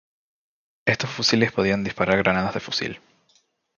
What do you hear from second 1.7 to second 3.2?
disparar granadas de fusil.